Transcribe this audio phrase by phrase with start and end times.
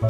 [0.00, 0.08] Hello，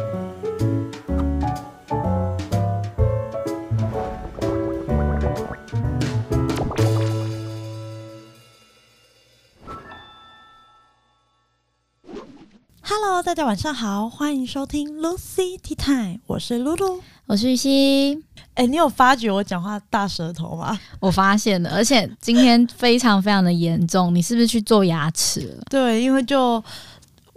[13.25, 18.14] 大家晚上好，欢迎收听 Lucy Tea Time，我是露露，我是雨熙。
[18.54, 20.79] 哎、欸，你有发觉我讲话大舌头吗？
[21.00, 24.14] 我发现了，而且今天非常非常的严重。
[24.14, 25.64] 你是不是去做牙齿了？
[25.68, 26.62] 对，因为就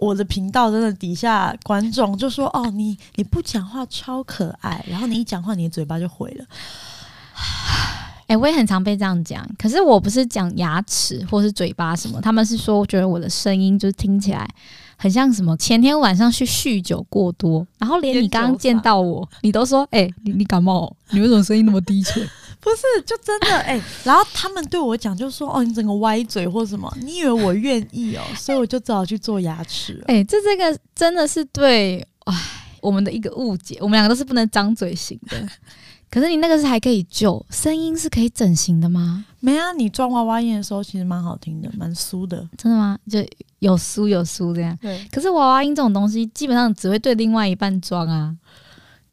[0.04, 6.44] 我的频道真的底下观众就说：“哦，你你不讲话超可爱，然后你一讲话，你的嘴巴就毁了。
[8.26, 14.48] ”哎、欸，我也很常被这样讲，可是我不是讲牙齿或是嘴巴什么，他们是说我觉得我的声音就是听起来。
[14.96, 15.54] 很像什么？
[15.56, 20.94] 前天晚上去酗酒过多，然后连你刚刚见到我， 你都说：“哎、欸，你你感冒？
[21.10, 22.26] 你为什么声音那么低沉？”
[22.64, 23.82] 不是，就真的 哎、欸。
[24.04, 28.22] 然后他们对我讲，就说：“哦，你整个歪嘴或什么？”你以为我愿意哦？
[28.34, 30.02] 所以我就只好去做牙齿。
[30.06, 32.34] 哎、欸，这这个真的是对哎
[32.80, 33.76] 我们的一个误解。
[33.80, 35.46] 我们两个都是不能张嘴型的。
[36.10, 39.24] 可是你那个是还可以救，声音是可以整形的吗？
[39.40, 42.48] 没啊，你装娃娃音的时候其实蛮好听的，蛮酥的。
[42.56, 42.98] 真的吗？
[43.10, 43.18] 就
[43.58, 44.74] 有酥有酥这样。
[44.80, 45.06] 对。
[45.12, 48.34] 可是娃娃音这种东西，基本上只会对另外一半装啊。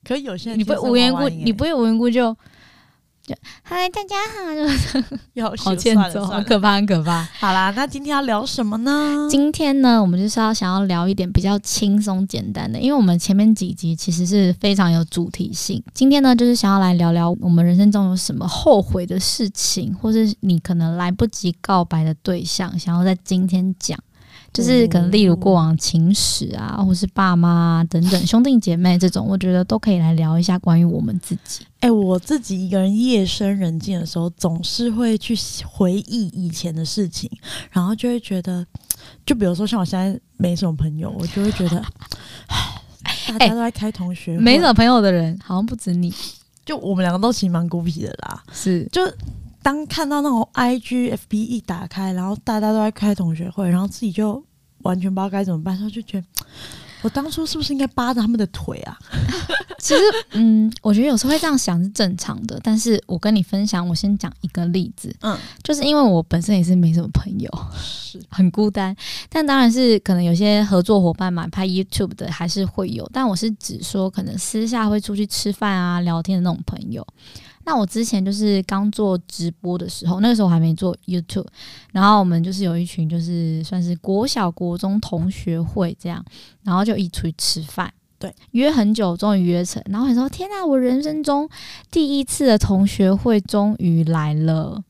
[0.03, 2.33] 可有些人你不会无缘故，你不会无缘故就。
[3.63, 7.21] 嗨，大家好，就是 好欠揍，好可怕，很可怕。
[7.39, 9.27] 好啦，那今天要聊什么呢？
[9.29, 15.81] 今天呢，我们就是要想要聊一点比较轻松简单的，因为我们前面几集其实是非常有主题性。
[15.93, 23.97] 今天呢，就是想要来聊聊我们人生中有什么后悔的事情，或是你可能来不及告白的对象，想要在今天讲。
[24.53, 31.65] 就是可能例如过往情史啊，或是爸妈啊等等兄弟姐妹这种，我觉得都可以来聊一下关于我们自己。
[31.79, 37.29] 哎、欸，我自己一个人夜深人静的时候，总是会去回忆以前的事情，
[37.71, 38.65] 然后就会觉得，
[39.25, 41.83] 就比如说像我现在没什么朋友，我就会觉得，
[43.27, 46.13] 大家都在开同学，欸，没什么朋友的人好像不止你，
[46.63, 48.43] 就我们两个都其实蛮孤僻的啦。
[48.51, 49.01] 是，就
[49.61, 54.43] 当看到那种 IG、FB 一打开，然后大家都在开同学会，然后自己就
[54.79, 56.27] 完全不知道该怎么办，然后就觉得。
[57.03, 58.95] 我当初是不是应该扒着他们的腿啊？
[59.79, 60.01] 其实，
[60.33, 62.59] 嗯，我觉得有时候会这样想是正常的。
[62.63, 67.49] 但是我跟你分享，我先讲一个例子，嗯，就是因为我本身也是没什么朋友，
[67.81, 68.95] 是 很孤单。
[69.29, 73.09] 但当然是可能有些合作伙伴嘛，拍 YouTube 的还是会有。
[73.11, 77.03] 但我是指说，可能私下会出去吃饭啊、聊天的那种朋友。
[77.63, 81.45] 那我之前就是刚做直播的时候，那个时候我还没做 YouTube，
[81.91, 86.25] 然后我们就是有一群就是算是国小国中同学会这样，
[86.63, 91.47] 然后就一起出去吃饭，对，约很久终于约成，然后你说天哪，我人生中
[91.91, 94.83] 第一次的同学会终于来了，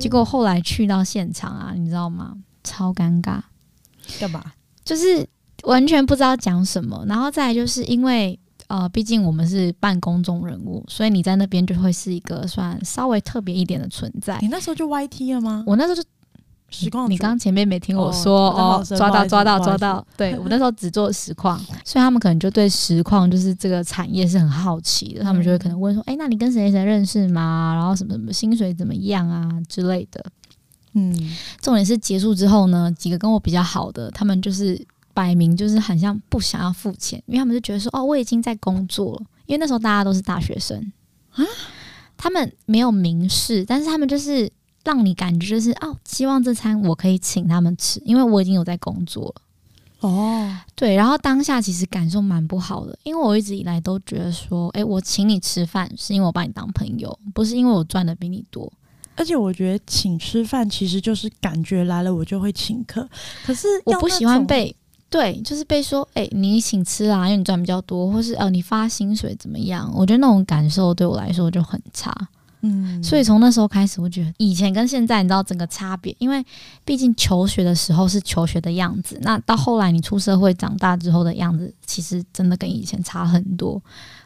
[0.00, 2.36] 结果后来去到现场啊，你知道吗？
[2.62, 3.40] 超尴尬，
[4.18, 4.42] 干嘛？
[4.84, 5.26] 就是
[5.64, 8.38] 完全不知道讲什么，然后再来就是因为。
[8.68, 14.38] 呃，毕竟我们是半公众人物，所以你在那边就会是一个算稍微特别一点的存在。
[14.40, 15.62] 你那时候就 YT 了吗？
[15.66, 16.02] 我那时候就
[16.70, 17.08] 实况。
[17.10, 20.04] 你刚刚前面没听我说哦，哦，抓到抓到抓到。
[20.16, 27.74] 对，我那时候只做实况， 所以他们可能就对实况就是这个产业是很好奇的，他们就会可能问说：“哎、那你跟谁谁认识吗？
[27.74, 30.24] 然后什么什么薪水怎么样啊之类的。”
[30.96, 31.12] 嗯，
[31.60, 34.84] 重点是结束之后呢，几个跟我比较好的，他们就是。
[35.14, 39.22] 摆明就是很像不想要付钱，因为他们就觉得说哦，我已经在工作了。
[39.46, 40.92] 因为那时候大家都是大学生
[41.32, 41.44] 啊，
[42.16, 44.50] 他们没有明示，但是他们就是
[44.84, 50.08] 让你感觉就是哦，希望这餐我可以请他们吃，因为我已经有在工作了。
[50.08, 58.72] 哦，对，然后当下其实感受蛮不好的，因为我一直以来都觉得说，诶，我请你吃饭是因为我把你当朋友，不是因为我赚的比你多。
[59.14, 63.06] 而且我觉得请吃饭其实就是感觉来了我就会请客，
[63.44, 64.74] 可是我不喜欢被。
[65.14, 69.88] 对，就是被说，哎、你请吃啊，因为你赚比较多，或是呃，你发薪水怎么样？
[69.94, 72.12] 我觉得那种感受对我来说就很差。
[72.66, 76.42] 嗯，所以从那时候开始，我觉得以前跟现在，你知道整个差别，因为
[76.82, 83.80] 毕竟求学的时候是求学的样子，那到后来你出社会长大之后的样子，其实真的跟以前差很多。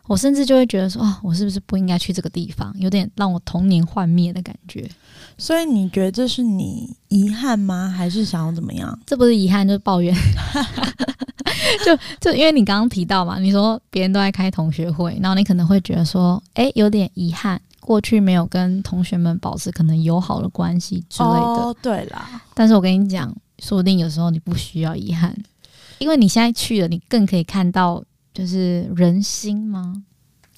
[0.07, 2.73] 我甚至就会觉得说，啊，我是不是不应该去这个地方？
[2.79, 4.89] 有点让我童年幻灭的感觉。
[5.37, 7.93] 所以你觉得这是你遗憾吗？
[7.95, 8.99] 还是想要怎么样？
[9.05, 10.15] 这不是遗憾，就是抱怨。
[11.85, 21.41] 就就因为你刚刚提到嘛，你说别人都在开同学会，然后你可能会觉得说，哎，有点遗憾，过去没有跟同学们保持可能友好的关系之类的。
[21.41, 22.43] 哦，对啦。
[22.53, 25.35] 但是我跟你讲，说不定有时候你不需要遗憾，
[25.97, 28.05] 因为你现在去了，你更可以看到
[28.35, 30.05] 就是人心吗？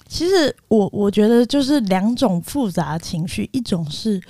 [0.09, 4.21] 其实我我觉得就是两种复杂情绪，一种是。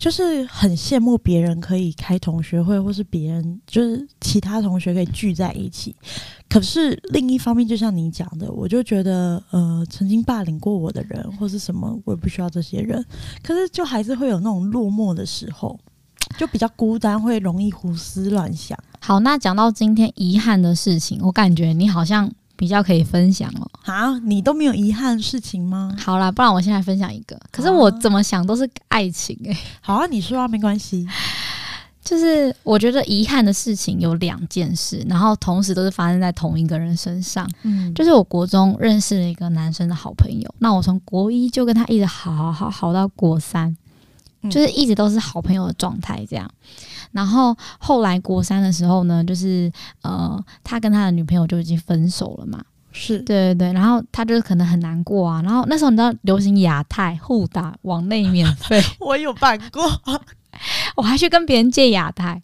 [0.00, 5.94] 就是很羡慕别人可以开同学会，或是别人就是其他同学可以聚在一起。
[6.48, 13.04] 可是另一方面，就像你讲的，我就觉得，呃，曾经霸凌过我的人或是什么，我也不需要这些人。
[13.42, 15.78] 可是就还是会有那种落寞的时候，
[16.38, 18.78] 就比较孤单，会容易胡思乱想。
[19.00, 22.32] 好，那讲到今天遗憾的事情，我感觉你好像。
[22.60, 23.66] 比较可以分享哦。
[23.80, 25.96] 好，你都没有遗憾的事情吗？
[25.98, 27.34] 好啦，不然我现在分享一个。
[27.50, 29.58] 可是我怎么想都是爱情诶、欸。
[29.80, 31.08] 好啊，你说啊，没关系。
[32.04, 37.48] 就是我觉得遗憾的事情有两件事，然后同时都是发生在同一个人身上。
[37.62, 43.74] 嗯，就是我国中认识了一个男生的好朋友，那我从国一就跟他一直好好好好到国三，
[44.48, 46.48] 就是一直都是好朋友的状态这样。
[47.12, 49.70] 然后后来国三的时候呢，就是
[50.02, 52.62] 呃，他跟他的女朋友就已经分手了嘛。
[52.92, 55.40] 是对对对，然后他就是可能很难过啊。
[55.42, 59.82] 然后那时候你知道流行亚太互打网内免费， 我有办过。
[60.96, 62.40] 我还去跟别人借亚太，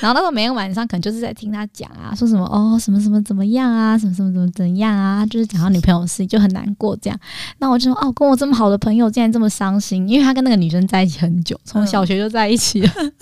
[0.00, 7.18] 然后那时候每天晚上可能就是在听他讲啊，说什么哦什么什么怎么样啊，什么什么怎么怎样啊，就是讲他女朋友的事情就很难过这样。
[7.58, 12.90] 那我就说哦，跟我这么好的朋友竟然这么伤心，因为他跟那个女生在一起很久，从小学就在一起了。
[12.96, 13.12] 嗯、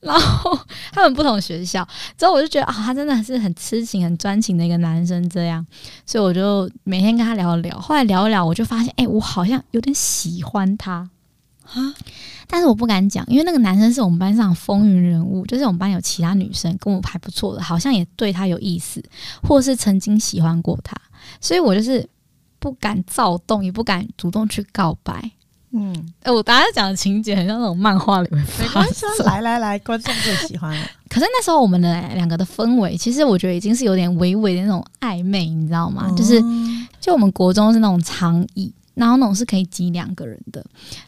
[0.00, 0.58] 然后
[0.92, 1.86] 他们不同学校，
[2.16, 5.64] 之后我就觉得啊、哦，他真的是很痴情、很专情的一个男生这样，
[6.04, 7.76] 所以我就每天跟他聊一聊。
[7.78, 11.08] 后来聊一聊，我就发现哎，我好像有点喜欢他
[11.66, 11.94] 啊。
[12.48, 19.02] 但是我不敢讲，因为那个男生是我们班上风云人物，就是我们班有其他女生跟我还不错的，好像也对他有意思，
[19.42, 20.96] 或是曾经喜欢过他，
[21.40, 22.08] 所以我就是
[22.60, 25.32] 不敢躁动，也不敢主动去告白。
[25.72, 28.42] 嗯，哎、欸，我大家讲的情节很像那种漫画里面。
[28.60, 30.86] 没关系，来来来，观众最喜欢了。
[31.10, 36.06] 可是那时候我们的两个的氛围，其实我觉得已经是有点微微的那种暧昧，你知道吗？
[36.08, 36.40] 嗯、就是
[37.00, 38.72] 就我们国中是那种长椅。
[38.96, 40.64] 然后那种是可以挤两个人的，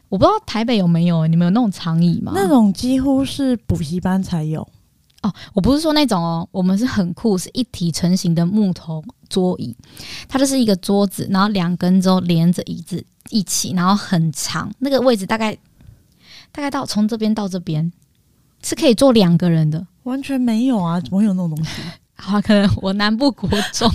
[0.09, 2.31] 我不知道台北有没有，你们有那种长椅吗？
[2.35, 4.61] 那种几乎是补习班才有
[5.23, 5.33] 哦。
[5.53, 9.75] 我不是说那种哦，我们是很酷，是一体成型的木头桌椅，
[10.27, 15.57] 它就是一个桌子，然后两根之后连着椅子一起，然后很长，那个位置大概
[16.51, 17.91] 大概到从这边到这边
[18.61, 19.87] 是可以坐两个人的。
[20.03, 21.81] 完全没有啊，怎么会有那种东西？
[22.15, 23.91] 好，可能我南部国中。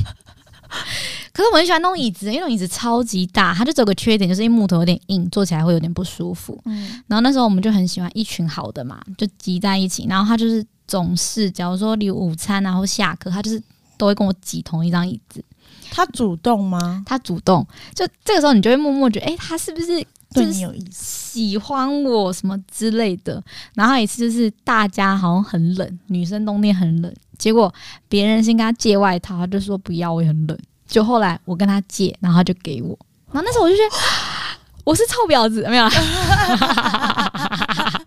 [1.35, 6.57] 可是我很喜欢那种椅子，因为那种椅子超级大，它就只有个缺点，就是因为木头有点硬，坐起来会有点不舒服。
[6.65, 10.07] 嗯，然后那时候我们就很喜欢一群好的嘛，就挤在一起。
[10.09, 13.61] 然后他就是总是，假如说你午餐然后下课，他就是
[13.99, 15.45] 都会跟我挤同一张椅子。
[15.91, 17.03] 他主动吗？
[17.05, 17.67] 他主动。
[17.97, 19.87] 就这个时候，你就会默默觉得，哎、欸，他是不是
[20.33, 23.43] 对你有意思，喜欢我什么之类的？
[23.75, 27.75] 然后一次就是大家好像很冷，女生冬天很冷，结果
[28.09, 30.57] 别人先跟他借外套，他就说不要，我也很冷。
[30.87, 32.97] 就后来我跟他借，然后他就给我，
[33.33, 33.91] 然后那时候我就觉得
[34.85, 35.91] 我是臭婊子，没有啦，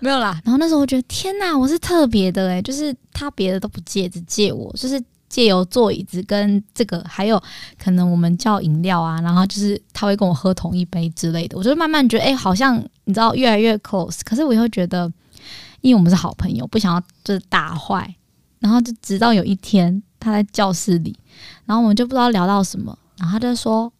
[0.00, 0.40] 没有啦。
[0.44, 7.40] 然后那时候我觉得天哪，我是特别的诶，就是他别的都不借，只借我，就是借由坐椅子跟这个，还有
[7.78, 11.56] 可能我们叫饮料啊，然后就是他会跟我喝同一杯之类的。
[11.56, 14.20] 我就慢慢觉得，哎，好像你知道越来越 close。
[14.24, 15.10] 可是我又觉得，
[15.82, 18.14] 因为我们是好朋友，不想要就是打坏。
[18.58, 21.18] 然后就直到有一天，他在教室里。
[21.64, 23.90] 然后我们就不知道聊到什么，然后他就说，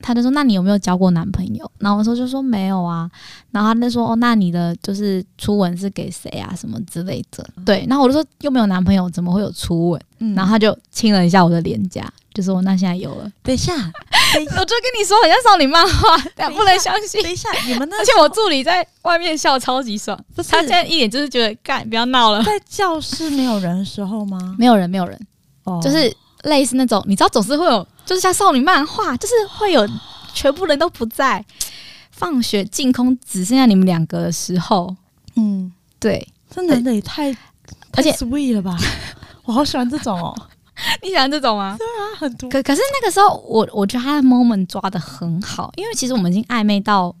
[0.00, 1.70] 他就说，那你有没有交过男朋友？
[1.78, 3.10] 然后我说就说没有啊。
[3.50, 6.54] 然后他就说，哦，那你的就是初吻是给谁啊？
[6.54, 7.44] 什么之类的。
[7.64, 7.84] 对。
[7.88, 10.00] 然后我就说又没有男朋友，怎么会有初吻？
[10.18, 10.34] 嗯。
[10.34, 13.30] 然后他就亲了一下我的脸颊，就说那现在有了。
[13.42, 13.74] 等一下，
[14.34, 17.22] 等一下我就跟你说，很像少女漫画，但 不能相信。
[17.22, 22.42] 等一下，你们那而且我助理在外面笑超级爽，他现在一脸就是觉得干，不要闹了。
[22.44, 24.54] 在教室没有人的时候吗？
[24.58, 25.18] 没有人，没有人。
[25.70, 26.14] 哦，就是。
[26.44, 29.86] 类似那种，你知道，总是会有，就是像少女漫画，就是会有
[30.32, 31.44] 全部人都不在，
[32.10, 34.96] 放学净空，只剩下你们两个的时候，
[35.36, 37.30] 嗯，对，这男的也太，
[37.92, 38.74] 而且 sweet 了吧，
[39.44, 40.34] 我好喜欢这种哦，
[41.04, 41.76] 你喜欢这种吗？
[41.76, 42.48] 对啊，很多。
[42.48, 47.14] 可可是那个时候，我我觉得他的 moment 抓的很好，因为其实我们已经暧昧到。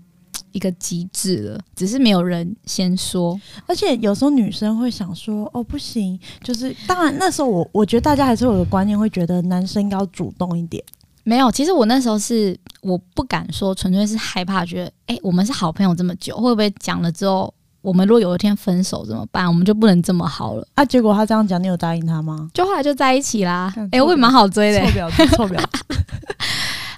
[0.52, 10.82] 一个极致了，只是没有人先说，而且有时候女生会想说：“哦，不行。”就是当然那时候我我觉得大家还是有个观念，会觉得男生要主动一点。
[11.22, 19.46] 没有，其实我那时候是我不敢说，纯粹是害怕，觉得哎，我们是好朋友这么久，会不会讲了之后，我们如果有一天分手怎么办？
[19.46, 20.84] 我们就不能这么好了啊？
[20.84, 22.48] 结果他这样讲，你有答应他吗？
[22.54, 23.72] 就后来就在一起啦。
[23.92, 25.68] 哎，我也蛮好追的，臭婊子，臭婊子。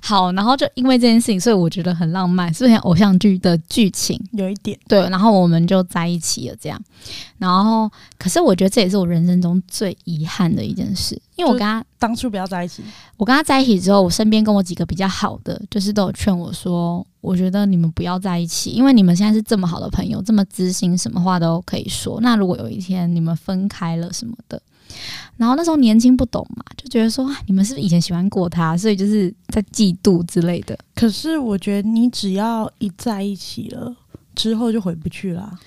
[0.05, 4.21] 好，然后就因为这件事情，所以我觉得很浪漫，是不是像偶像剧的剧情？
[4.33, 6.81] 有一点对，然后我们就在一起了，这样。
[7.39, 12.83] 然后，可是我觉得这也是我人生中最遗憾的一件事，因为我跟他当初不要在一起。
[13.17, 22.19] 我跟他在一起之后，我身边跟我几个比较好的，就是都有劝我说，我觉得你们不要在一起，因为你们现在是这么好的朋友，这么知心，什么话都可以说。
[22.21, 24.61] 那如果有一天你们分开了什么的。
[25.37, 30.79] 然后那时候年轻不懂嘛，就觉得说你们是不是以前喜欢过他，所以就是在嫉妒之类的。
[30.95, 33.95] 可是我觉得你只要一在一起了，
[34.35, 35.59] 之后就回不去了。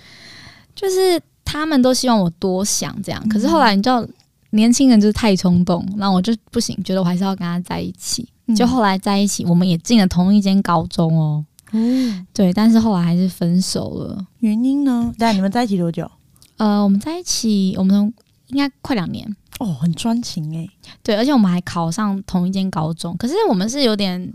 [0.75, 4.05] 就是他们都希望我多想这样，可是后来你知道，
[4.51, 8.27] 年轻人就是太冲动，然后我就不行，觉得我还是要跟他在一起。
[8.55, 11.43] 就后来在一起，我们也进了同一间高中哦。
[11.71, 14.25] 嗯，对，但是后来还是分手了。
[14.39, 15.11] 原因呢？
[15.17, 16.09] 但你们在一起多久？
[16.57, 18.13] 呃，我们在一起，我们。
[18.55, 20.69] 应该快两年哦，很专情诶。
[21.03, 23.15] 对，而且我们还考上同一间高中。
[23.17, 24.33] 可是我们是有点，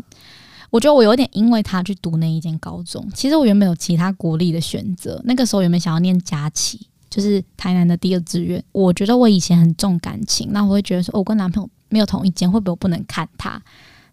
[0.71, 3.09] 我觉得我有点因为他去读那一间高中。
[3.15, 8.63] 其实我原本有其他国立的选择，那个时候原本想要念佳琪，就是台南的第二志愿。
[8.73, 13.61] 我觉得我以前很重感情，那我会觉得说，哦，我跟男朋友没有同一间，会不会我不能看他？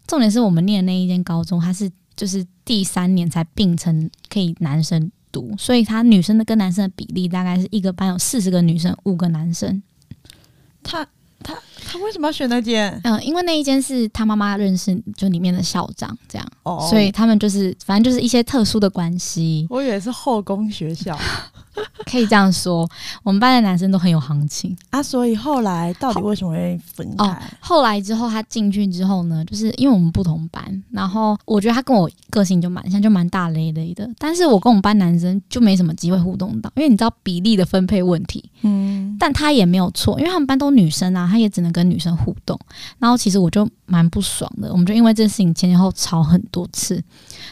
[0.06, 9.82] 重点是我们念的那一间高中，他是就是第三年才并成可以男生读，所以他女生的跟男生的比例大概是一个班有四十个女生，五个男生。
[10.88, 11.06] 他
[11.44, 11.54] 他
[11.86, 13.00] 他为什么要选那间？
[13.04, 19.66] 嗯，因为那一间是他妈妈认识，就里面的校长这样，哦，所以他们就是反正就是一些特殊的关系。
[19.70, 21.16] 我以为是后宫学校。
[22.10, 22.88] 可以这样说，
[23.22, 25.02] 我们班的男生都很有行情啊。
[25.02, 27.24] 所以后来到底为什么会分开？
[27.24, 34.08] 哦，后来之后他进去之后呢，就是因为我们不同班，然后我觉得他跟我个性就蛮像，就蛮大咧咧的。
[34.18, 38.44] 但是我跟我们班男生就没什么机会互动到，因为你知道比例的分配问题。
[38.62, 42.58] 嗯，但他也没有错，因为他们班都女生啊，他也只能跟女生互动。
[42.98, 47.02] 然后其实我就蛮不爽的，我们就因为这件事情前前后吵很多次，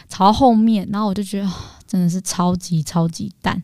[0.09, 1.49] 吵到后面，然后我就觉得
[1.87, 3.61] 真的是超级超级淡。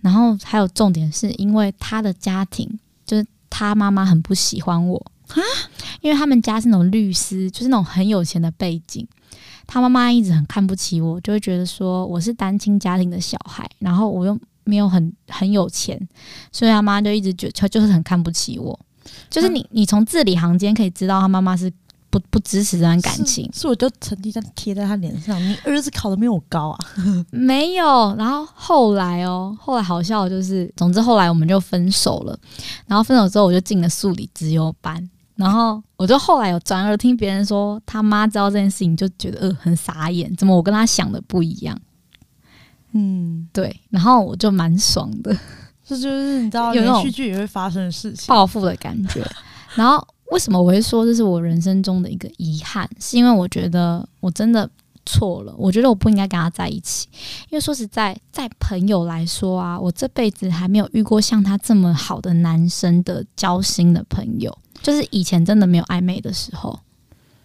[0.00, 2.68] 然后还有重点是因为他的家庭，
[3.04, 4.96] 就是他妈妈很不喜欢我
[5.28, 5.36] 啊，
[6.00, 9.06] 因为他们家是那种律师，就是那种很有钱的背景，
[9.66, 16.00] 他妈妈一直很看不起我，就会觉得说我是单亲家庭的小孩，然后我又没有很很有钱，
[16.52, 18.78] 所以他妈就一直觉就就是很看不起我，
[19.28, 21.72] 就是你你从字里行间可以知道他妈妈是。
[22.10, 25.40] 不不支持这段感情，是，是我就成绩这样贴在他脸上。
[25.40, 26.78] 你儿子考的没有我高啊？
[27.30, 28.14] 没有。
[28.16, 32.36] 然后后来哦，后来好笑就是，总之后来我们就分手了。
[32.86, 35.08] 然后分手之后，我就进了数理资优班。
[35.36, 41.80] 然后我就后来有转而听别人说，他妈知道这件事情，就觉得呃很傻眼，怎么我跟他想的不一样？
[42.92, 43.80] 嗯，对。
[43.88, 45.32] 然后我就蛮爽的，
[45.86, 49.24] 这就是你知道，连续剧也会发生的事情，报复的感觉。
[49.76, 50.04] 然后。
[50.30, 52.88] 为什么我会说这是我人生中的一个遗憾？
[52.98, 54.68] 是因为我觉得我真的
[55.04, 57.08] 错了，我觉得我不应该跟他在一起。
[57.48, 64.56] 因为说实在，在朋友来说啊，我这辈子还没有遇过像他这么好的男生的交心的朋友。
[64.82, 66.78] 就是以前真的没有暧昧的时候，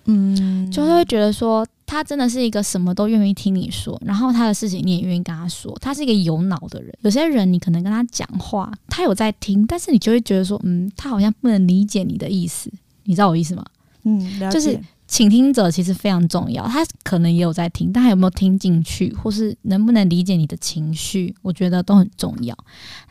[0.05, 5.75] 嗯，就是会觉得说他真的是一个什么都愿意听你说，然后他的事情你也愿意跟他说。
[5.81, 6.93] 他是一个有脑的人。
[7.01, 12.71] 有些人你可能跟他讲话，他有在听，但是你就会觉得说，嗯，他好像不能理解你的意思。
[13.03, 13.65] 你知道我意思吗？
[14.03, 14.59] 嗯，了解。
[14.59, 22.57] 就是倾听者其实非常重要，他可能也有在听，但他有没有听进去，或是能不能理解你的情绪，我觉得都很重要。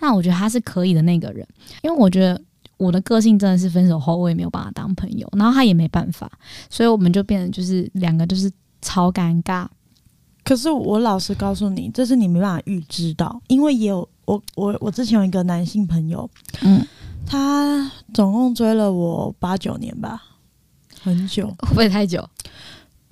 [0.00, 1.46] 那我觉得他是可以的那个人，
[1.82, 2.40] 因为我觉得
[2.76, 6.30] 我的个性真的是分手后我也没有办法当朋友，然后他也没办法，
[6.68, 8.50] 所以我们就变成就是两个就是
[8.80, 9.66] 超尴尬。
[10.42, 16.28] 可是我老实告诉你，这是你没办法预知到，因为也有我我我之前有一个男性朋友，
[16.62, 16.86] 嗯。
[17.26, 20.22] 他总共追了我八九年吧，
[21.00, 22.22] 很久，会不会太久？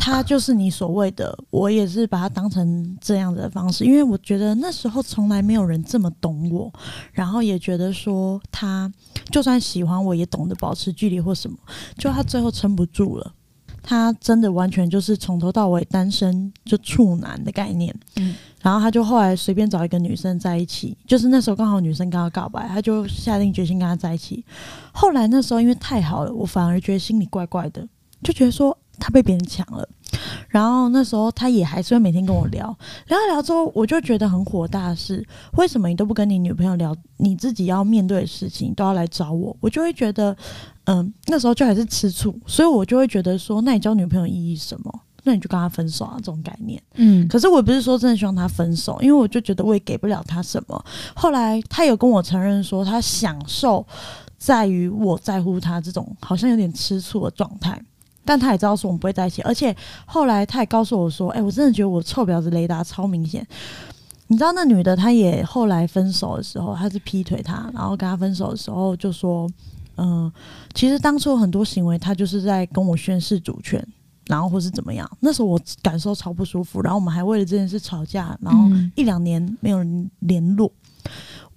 [0.04, 6.72] 他就是你所谓的，我也是把他当成这样子的方式，因为我觉得那时候从来没有人这么懂我，
[7.12, 8.92] 然后也觉得说他
[9.30, 11.56] 就算喜欢我也懂得保持距离或什么，
[11.96, 13.32] 就他最后撑不住了。
[13.80, 17.94] 他真的完全就是从头到尾单身，就处男的概念。
[18.16, 24.44] 嗯，然后他就后来随便找一个女生在一起，就是那时候刚好女生跟他告白，他就下定决心跟他在一起。
[24.92, 27.86] 后来那时候因为太好了，我反而觉得心里怪怪的，
[28.24, 29.88] 就觉得说他被别人抢了。
[30.48, 32.66] 然后那时候他也还是会每天跟我聊，
[33.08, 39.56] 聊一聊之后，我就觉得很火大的是，为什么你都不跟你女朋友聊你自己要面对的事情，都要来找我？
[39.60, 40.36] 我就会觉得。
[40.84, 44.92] 嗯，那时候就还是吃醋，所以我就会觉得说，那你交女朋友意义什么？
[45.22, 46.82] 那你就跟他分手啊，这种概念。
[46.96, 50.84] 嗯，可是我不是说真的希望他分手，因为我就觉得我也给不了他什么。
[51.14, 53.86] 后来他有跟我承认说，他享受
[54.36, 57.80] 在于我在乎他这种好像有点吃醋的状态。
[58.24, 59.74] 但他也知道说我们不会在一起，而且
[60.06, 63.46] 后来他也告诉我说：“哎、欸，我真的觉得我臭婊子雷达超明显。”
[64.28, 69.46] 你知道那女的，她也后来分手的时候，她是劈腿他，然后跟他分手的时候就说
[69.96, 70.32] ：“嗯、呃，
[70.72, 73.86] 其实当初很多行为，他就是在跟我宣示主权，
[74.26, 75.10] 然后或是怎么样。
[75.20, 80.72] 那时候我感受超不舒服，然后我们还为了这件事吵架，然后一两年没有人联络。”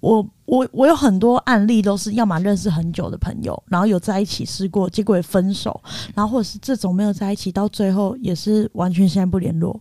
[0.00, 5.80] 我我我有很多案例，都是要么认识很久的朋友，然后有在一起试过，结果也分手，
[6.14, 9.80] 然后或者是这种没有在一起，到最后也是完全现在不联络。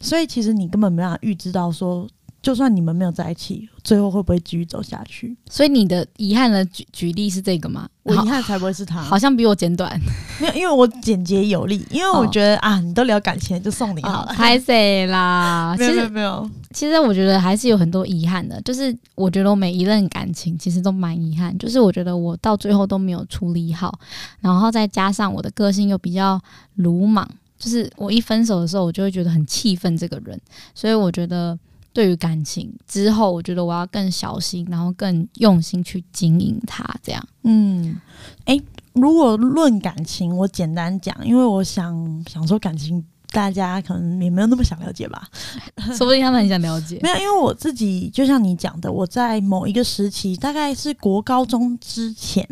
[0.00, 2.06] 所以其实你根本没办法预知到说。
[2.42, 5.36] 就算你们没有在一起，最后会不会继续走下去？
[5.50, 7.88] 所以你的遗憾的举举例是这个吗？
[8.02, 10.00] 我遗憾才不会是他，好像比我简短。
[10.40, 11.84] 没有，因为我简洁有力。
[11.90, 14.32] 因为我觉得、哦、啊，你都聊感情，就送你好了。
[14.34, 15.76] 太谢 啦！
[15.78, 16.50] 没有没有没有。
[16.72, 18.58] 其实我觉得还是有很多遗憾的。
[18.62, 21.56] 就是我觉得我每一任感情其实都蛮遗憾。
[21.58, 23.98] 就是我觉得我到最后都没有处理好，
[24.40, 26.40] 然后再加上我的个性又比较
[26.76, 27.28] 鲁莽，
[27.58, 30.40] 就是我一分手的时候，我就会觉得很气愤这个人。
[30.74, 31.58] 所以我觉得。
[31.92, 36.84] 对于感情之后，我觉得我要更小心，然后更用心去经营它。
[37.02, 38.00] 这样，嗯，
[38.44, 38.60] 诶，
[38.92, 45.28] 如果论感情，我简单讲，因为我想想说感情，大家可能也没有那么想了解吧，
[45.96, 46.98] 说不定他们很想了解。
[47.02, 52.48] 没有，因为我自己就像你讲的，我在某一个时期，大概是国高中之前，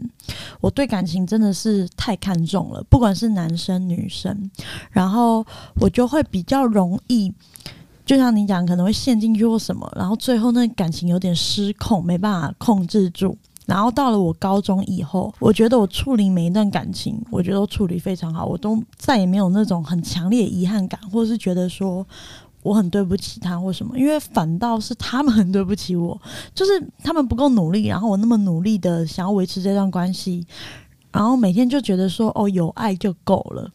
[0.61, 4.51] 我对感情真的是太看重了，不管是男生女生，
[4.91, 5.47] 然后
[5.81, 7.33] 我就会比较容易。
[8.09, 13.37] 就像你讲，可能会陷进去或什么，然后最后那感情有点失控，没办法控制住。
[13.67, 22.07] 然后到了我高中以后，我觉得我处理每一段感情，我觉得都处理非常好，我都再也没有那种很强烈遗憾感，或者是觉得说
[22.63, 26.19] 我很对不起他或什么，因为反倒是他们很对不起我，
[26.55, 30.47] 就是他们不够努力，然后我那么努力的想要维持这段关系，
[31.13, 33.71] 然后每天就觉得说哦，有爱就够了。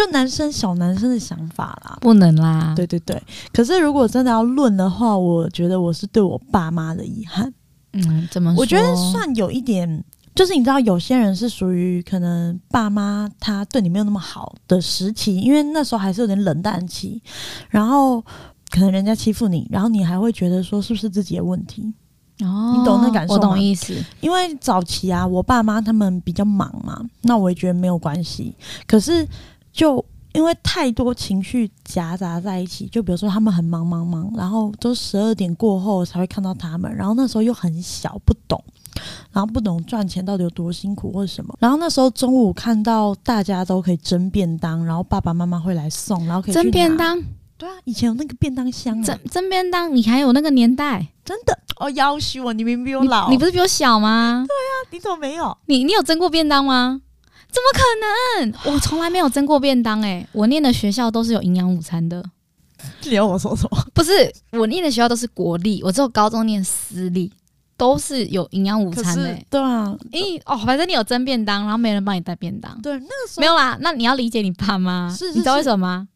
[0.00, 2.72] 就男生小男生的想法啦，不能啦。
[2.74, 7.52] 对对对，可是如果真的要论的话，我觉得我是对我爸妈的遗憾。
[7.92, 8.60] 嗯，怎么说？
[8.60, 10.02] 我觉得算有一点，
[10.34, 17.20] 就是你知道，有些人是属于可能爸妈他对你没有那么好的时期，因为那时候还是有点冷淡期，
[17.68, 18.22] 然后
[18.70, 21.92] 可能人家欺负你，然后你还会觉得说是不是自己的问题？
[22.38, 23.40] 哦，你懂那感受吗？
[23.40, 23.94] 我懂意思。
[24.22, 28.54] 因为早期啊，我爸妈他们比较忙嘛，那我也觉得没有关系。
[28.86, 29.28] 可是。
[29.80, 38.62] 就因为太多情绪夹杂在一起，就比如说他们很忙忙忙，然后都十二点过后才会看到他们，然后那时候又很小不懂，
[39.32, 47.18] 然后不懂赚钱到底有多辛苦或者什么，然后那时候中午看到大家都可以蒸便当，然后爸爸妈妈会来送，然后可以蒸便当，
[47.56, 54.44] 对啊，以前有那个便当箱啊，蒸蒸便当，你还有那个年代，真的哦，要挟我，你明明比我老你，你不是比我小吗？
[54.46, 55.56] 对啊，你怎么没有？
[55.64, 57.00] 你你有蒸过便当吗？
[57.52, 58.74] 怎么可能？
[58.74, 62.24] 我从来没有蒸过便当诶、欸，我念的学校都是有营养午餐的。
[63.04, 63.84] 你要我说什么？
[63.92, 67.30] 不是，我念的学校都是国立，我只有高中念私立，
[67.76, 69.46] 都是有营养午餐的、欸。
[69.50, 72.80] 对啊，咦哦，反正你有蒸便当，然后没人帮你带便当。
[72.80, 73.76] 对，那个时候没有啦。
[73.80, 76.08] 那你要理解你爸妈，是是是，你知道为什么吗？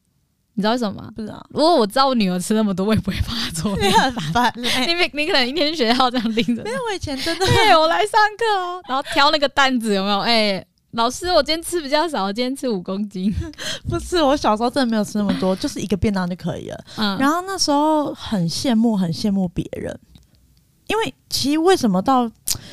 [0.55, 1.11] 你知道为什么吗？
[1.15, 1.45] 不知道。
[1.51, 3.77] 如果我知道我女儿吃那么多，我也不会帮她做。
[3.77, 4.65] 你很烦， 你
[5.13, 6.63] 你可能一天去学校这样盯着。
[6.63, 7.45] 没有，我以前真的。
[7.49, 10.21] 对，我来上课哦，然后挑那个担子有没有？
[10.21, 10.67] 哎、欸。
[10.95, 13.33] 老师，我今天吃比较少，我今天吃五公斤。
[13.89, 16.85] 不是，我小时候真的没有吃那么多，就是一个便当就可以了。
[16.97, 19.99] 嗯，然后那时候很羡慕，很羡慕别人，
[20.87, 22.31] 因为其实为什么到，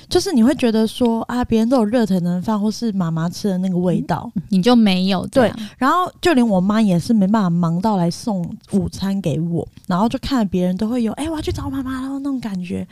[0.07, 5.25] 就是你会觉得说啊，别人都有热腾腾饭，或是妈妈吃的那个味道，嗯、 你就没有。
[5.27, 12.87] 对，然后就连我妈也是没办法忙到来送午餐给我，然后就看别人都会有，哎、欸，我要去找妈妈，然后那种感觉。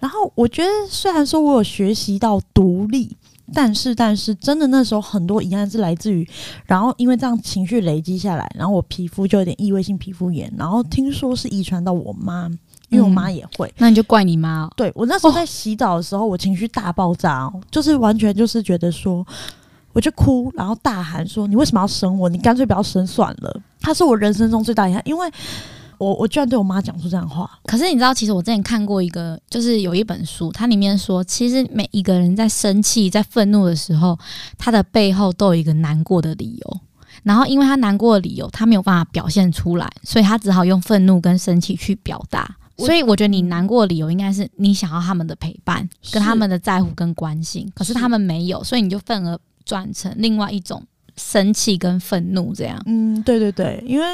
[0.00, 3.16] 然后我觉得，虽然说我有学习到独立。
[3.54, 6.28] 但是，但是，真的那时候很多遗憾是来自于，
[6.66, 12.48] 然后因为这样情绪累积下来，然后我皮肤就有点异位性皮肤炎，然后听说是遗传到我妈，
[12.88, 13.66] 因为我妈也会。
[13.68, 14.72] 嗯，那你就怪你妈哦。
[14.76, 19.26] 对，我那时候在洗澡的时候，我情绪大爆炸哦，就是完全就是觉得说，
[19.92, 22.28] 我就哭，然后大喊说：“你为什么要生我？
[22.28, 25.30] 你干脆不要生算了。”他是我人生中最大遗憾，因为。
[26.00, 34.18] 我我居然对我妈讲出这样的话，可是你知道，其实我之前看过一个，就是有一本书，它里面说，其实每一个人在生气、在愤怒的时候，
[34.56, 36.80] 他的背后都有一个难过的理由。
[37.22, 42.56] 然后，因为他难过的理由，他没有办法表现出来，所以他只好用愤怒跟生气去表达。
[42.78, 50.82] 所以，我觉得你难过的理由应该是你想要他们的陪伴，跟他们的在乎跟关心，可是他们没有，所以你就愤而转成另外一种。
[51.16, 54.04] 生气跟愤怒这样，嗯，对对对，因为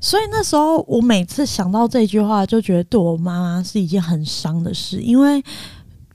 [0.00, 5.42] 所以那时候我每次想到这句话，就觉得对我妈妈是一件很伤的事，因为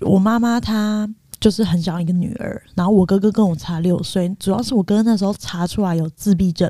[0.01, 6.69] 我妈妈她就是很想要一个女儿，然后我哥哥跟我差六岁，主要是我哥哥那时候查出来有自闭症，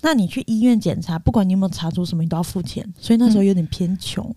[0.00, 4.34] 那你去医院检查，不管你有没有查出什么，你都要付钱，所以那时候有点偏穷，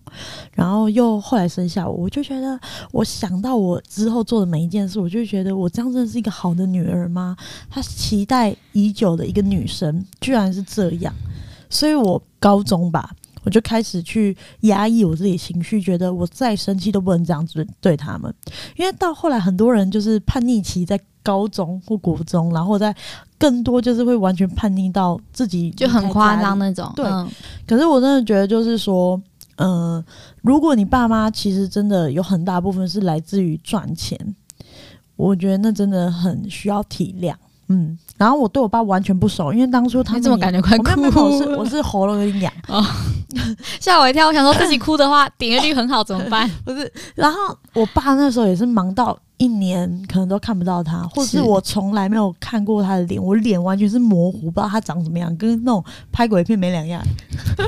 [0.52, 2.58] 然后又后来生下我，我就觉得，
[2.92, 7.36] 我想到我之后做的每一件事，我就觉得我这样真的是一个好的女儿吗？
[7.68, 11.12] 她期待已久的一个女生，居然是这样，
[11.68, 13.10] 所以我高中吧。
[13.44, 18.34] 我就开始去压抑我自己情绪，觉得我再生气都不能这样子对他们，
[18.76, 22.94] 因为到后来很多人就是叛逆期在高中或国中，然后在
[23.38, 26.92] 更多就是会完全叛逆到自己就很夸张那种。
[26.96, 27.28] 对，嗯、
[27.66, 29.20] 可是我真的觉得就是说，
[29.56, 30.04] 嗯、呃，
[30.42, 34.18] 如果你爸妈其实真的有很大部分是来自于赚钱，
[35.16, 37.34] 我觉得那真的很需要体谅。
[37.68, 41.02] 嗯，然后我对我爸完全不熟，因为当初他怎么感觉快哭？
[41.02, 42.84] 我是我是喉咙有点痒哦，
[43.80, 44.28] 吓我一跳。
[44.28, 46.48] 我想说自己哭的话， 点阅率很好怎么办？
[46.64, 47.38] 不是，然后
[47.72, 57.02] 我爸那时候也是忙到一年可能都看不到他，或是我从来没有看过他的脸，我脸完全是模糊，不知道他长什么样，跟那种拍鬼片没两样。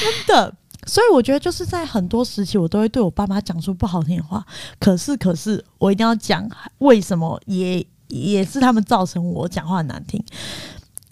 [0.00, 0.54] 真的，
[0.86, 4.46] 所以我觉得就是在很多时期，我都会对我爸妈讲出不好听的话。
[4.78, 7.84] 可是，可是我一定要讲为什么也。
[8.08, 10.22] 也是他们造成我讲话很难听，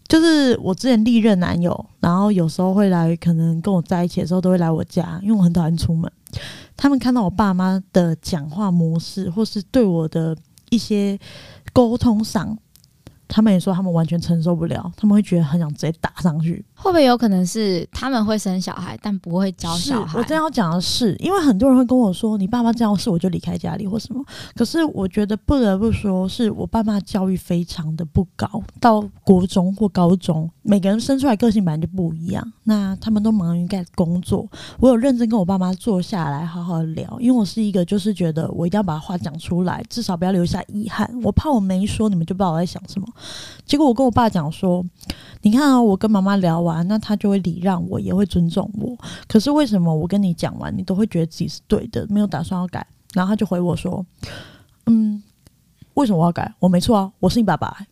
[0.08, 6.10] 就是我之前历任男友，然后有时候会来，可能跟我在一起的时候都会来我家，因为我很讨厌出门。
[6.76, 10.36] 他们看到我爸妈的讲话模式，或是对我的
[10.70, 11.18] 一些
[11.72, 12.56] 沟通上。
[13.28, 16.64] 他们也说他们完全承受不了，他们会觉得很想直接打上去。
[16.76, 20.18] 会不会有可能是他们会生小孩，但不会教小孩？
[20.18, 24.22] 我正要讲的是，因为很多人会跟我说：“你爸妈这样是我就离开家里或什么。”
[24.54, 28.62] 可是我觉得不得不说，是我爸妈教育非常的不高。
[28.80, 32.52] 到国中或高中，每个人生出来个性本来就不一样。
[32.64, 34.46] 那他们都忙于干工作。
[34.78, 41.10] 我有认真跟我爸妈坐下来好好聊，因为我是一个就是觉得我一定要把话讲出来，至少不要留下遗憾。
[41.22, 43.06] 我怕我没说，你们就不知道我在想什么。
[43.64, 44.84] 结果我跟我爸讲说
[45.42, 48.96] ：“你看啊，我跟妈妈聊完，那他就会礼让我，也会尊重我。
[49.26, 54.04] 可是为什么我跟你讲完，你都会觉得自己是对的，没有打算要改？”然后他就回我说
[54.86, 55.22] ：“嗯，
[55.94, 56.52] 为什么我要改？
[56.58, 57.86] 我没错啊，我是你爸爸欸，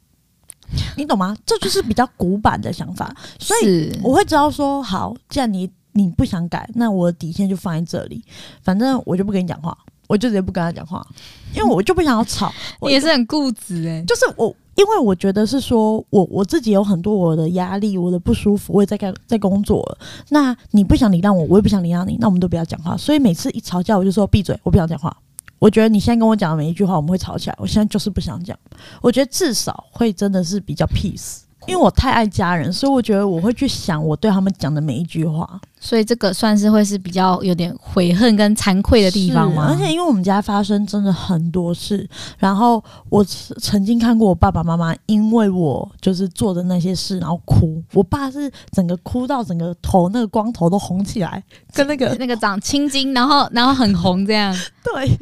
[0.97, 1.37] 你懂吗？
[1.47, 8.23] 这就是比较古板的想法，所以我会知道说，好，既然你你不想改，那我的底线就放在这里，
[8.63, 9.77] 反正我就不跟你讲话，
[10.09, 11.07] 我就直接不跟他讲话，
[11.55, 12.53] 因为我就不想要吵。
[12.81, 19.99] 我也是很固执欸，就是我。”因为我觉得是说，我我自己有很多我的压力，我的不舒服，我也在干在工作。
[20.31, 22.97] 那你不想礼让我，我也不想礼让你，那我们都不要讲话。
[22.97, 25.17] 所以每次一吵架，我就说闭嘴，我不想讲话。
[25.61, 27.57] 我觉得你现在跟我讲的每一句话，我们会吵起来。
[27.59, 28.59] 我现在就是不想讲。
[29.01, 31.39] 我觉得至少会真的是比较 peace。
[31.67, 39.69] 因为我太爱家人，所以我觉得我会去想我对他们讲的每一句话，所以这个算是会是比较有点悔恨跟惭愧的地方吗？
[39.71, 47.83] 而且因为我们家发生真的很多事，然后我曾经看过我爸爸妈妈因为我就是做的那些事，然后哭。
[47.93, 54.55] 我爸是整个哭到整个头那个光头都红起来，跟那个那个长青筋，然后然后很红这样。
[54.85, 55.19] 对。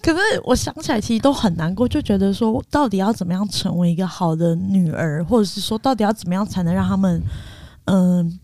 [0.00, 7.20] 可是我想起来，其实都很难过，就觉得说，到底要怎么样成为一个好的女儿，或者是说，到底要怎么样才能让他们，
[7.86, 8.38] 嗯、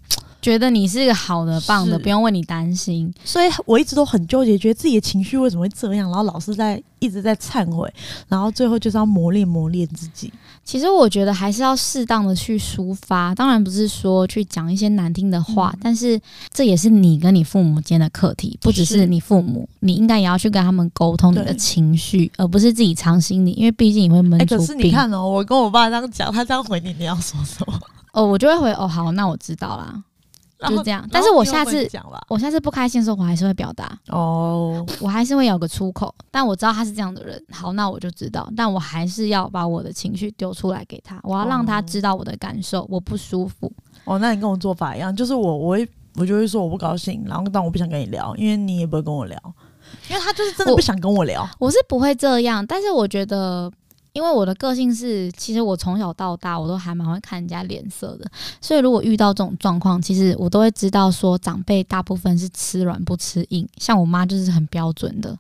[0.45, 3.11] 觉得你是一个好的、棒的，不用为你担心。
[3.25, 7.91] 所以我一直都很纠结，觉得自己的情绪为什么会这样，然后老是在一直在忏悔，
[8.29, 10.31] 然后最后就是要磨练磨练自己。
[10.63, 16.21] 其实我觉得还是要适当的去抒发，当然不是说去讲一些难听的话，嗯、但是
[16.53, 24.59] 这也是你跟你父母间的课题，不只是你父母，你应该也要去跟他们沟通你的情绪，而不是自己藏心里，因为毕竟你会闷出病。
[24.59, 27.81] 欸、可是你看哦，我跟我爸这样讲，他这样回你，你要说什么？
[28.13, 30.03] 哦，我就会回哦，好，那我知道啦。
[30.61, 31.89] 就这样，但是我下次
[32.29, 36.15] 我下次不开心的时候，我还是会表达哦，我还是会有个出口。
[36.31, 38.51] 但我知道他是这样的人，好，那我就知道。
[38.57, 43.71] 但我还是要把我的情绪丢出来给他，我要让他知道我的感受，我不舒服。
[44.05, 49.39] 哦，那你跟我做法一样，就是我我会我就会说我不高兴，然后但我不想跟你聊，因为你也不会跟我聊，
[50.09, 51.43] 因为他就是真的不想跟我聊。
[51.59, 53.71] 我，我是不会这样，但是我觉得。
[54.15, 58.25] 因为我的个性是，其实我从小到大我都还蛮会看人家脸色的，
[58.61, 65.37] 所以如果遇到这种状况，其实我都会知道说长辈大部分是吃软不吃硬，像我妈就是很标准的。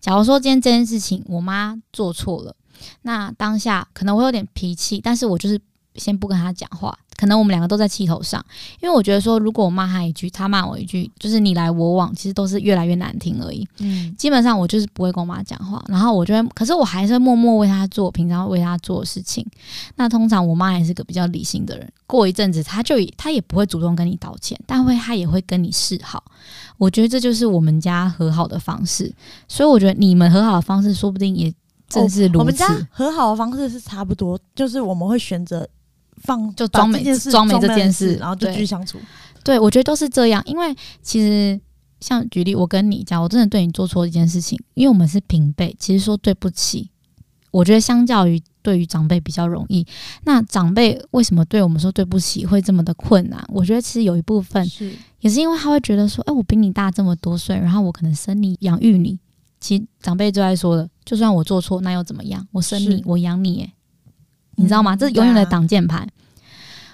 [0.00, 2.56] 假如说今天这件事情我妈做错了，
[3.02, 5.60] 那当下可能会有点脾气，但是我就是
[5.98, 6.96] 先不跟他讲话。
[7.16, 8.40] 可能我们两个都在气头上，
[8.80, 13.66] 因为我觉得说，如果我骂他一句，他骂我一句，就是你来我往，其实都是越来越难听而已。
[13.80, 19.44] 嗯，基本上我就是不会跟我妈讲话，然后我就会，可是我还是默默为他做平常为他做的事情。
[19.96, 26.22] 那通常我妈也是个比较理性的人，过一阵子他就他也不会主动跟你道歉，但会他也会跟你示好。
[26.76, 29.12] 我觉得这就是我们家和好的方式，
[29.48, 31.52] 所以我觉得你们和好的方式说不定也
[31.88, 32.36] 正是如此。
[32.36, 35.68] 哦，我们家和好的方式是差不多，就是我们会选择。
[36.22, 38.98] 放就装没装没这件事，然后就继续相处。
[39.44, 40.42] 对，我觉得都是这样。
[40.44, 41.58] 因为其实
[42.00, 46.90] 像举例，我跟你讲，我真的对你做错一件事情，因为我们是平辈，其实说对不起，
[47.50, 49.86] 我觉得相较于对于长辈比较容易。
[50.24, 53.42] 那长辈为什么对我们说对不起会这么的困难？
[53.48, 59.18] 我觉得其实有一部分是也是因为他会觉得说，哎，我比你大这么多岁，然后我可能生你养育你。
[59.60, 62.46] 其实长辈最爱说的，就算我做错，那又怎么样？
[62.52, 63.72] 我生你，我养你，哎。
[64.58, 64.94] 你知道吗？
[64.94, 66.06] 这是永远的挡箭牌。
[66.06, 66.12] 嗯，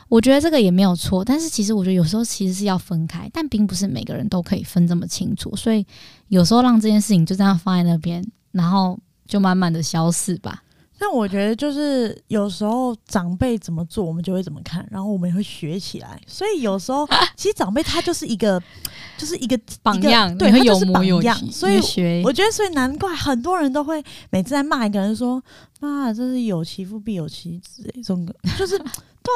[0.09, 5.85] 我觉得这个也没有错，但是其实我觉得有时候其实是要分开，但并不是每个人都可以分这么清楚，所以
[6.29, 10.62] 有时候让这件事情就这样放在那边，然后就慢慢的消逝吧。
[10.96, 16.20] 但我觉得就是有时候长辈怎么做，我们就会怎么看，然后我们也会学起来。
[16.27, 18.62] 所以有时候 其实长辈他就是一个，
[19.16, 21.37] 就是一个榜样，对，他就是榜样。
[21.50, 25.42] 所以学我觉得，所以难怪很多人都会每次在骂一个人说
[25.81, 28.27] ：“妈，这是有其父必有其子。”哎，这种
[28.59, 28.87] 就是多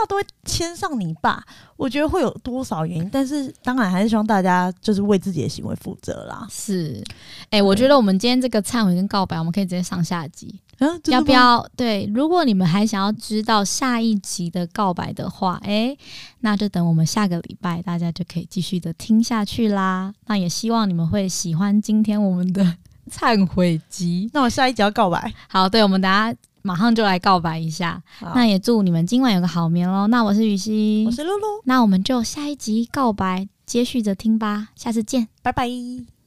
[0.01, 1.43] 少都会牵上你爸。
[1.77, 6.47] 我觉得会有多少原因， 但是当然还是希望大家就是为自己的行为负责啦。
[6.51, 7.03] 是，
[7.51, 10.59] 哎、欸，我觉得我们今天这个忏悔跟告白，我们可以直接上下集。
[10.79, 11.67] 嗯，要不要？
[11.77, 15.99] 对，如果你们还想要知道下一集的告白的话，哎、欸，
[16.41, 20.13] 那就等我们下个礼拜，大家就可以继续的听下去啦。
[20.27, 22.77] 那也希望你们会喜欢今天我们的
[23.11, 24.31] 忏悔集。
[24.33, 25.33] 那我下一集要告白。
[25.49, 28.01] 好，对，我们大家马上就来告白一下。
[28.35, 30.07] 那也祝你们今晚有个好眠喽。
[30.07, 31.47] 那我是雨欣，我是露露。
[31.65, 34.69] 那我们就下一集告白接续着听吧。
[34.77, 36.18] 下次见，拜拜。